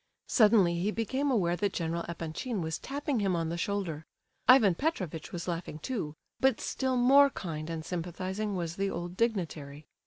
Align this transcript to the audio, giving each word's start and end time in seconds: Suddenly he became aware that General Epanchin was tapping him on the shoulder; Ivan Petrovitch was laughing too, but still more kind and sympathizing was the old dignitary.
Suddenly 0.29 0.79
he 0.79 0.89
became 0.89 1.29
aware 1.29 1.55
that 1.55 1.73
General 1.73 2.03
Epanchin 2.09 2.59
was 2.61 2.79
tapping 2.79 3.19
him 3.19 3.35
on 3.35 3.49
the 3.49 3.55
shoulder; 3.57 4.03
Ivan 4.47 4.73
Petrovitch 4.73 5.31
was 5.31 5.47
laughing 5.47 5.77
too, 5.77 6.15
but 6.39 6.59
still 6.59 6.97
more 6.97 7.29
kind 7.29 7.69
and 7.69 7.85
sympathizing 7.85 8.55
was 8.55 8.77
the 8.77 8.89
old 8.89 9.15
dignitary. 9.15 9.85